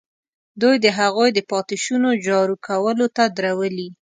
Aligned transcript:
دوی 0.61 0.75
د 0.85 0.87
هغوی 0.99 1.29
د 1.33 1.39
پاتې 1.51 1.75
شونو 1.83 2.09
جارو 2.25 2.55
کولو 2.67 3.05
ته 3.15 3.23
درولي. 3.37 3.89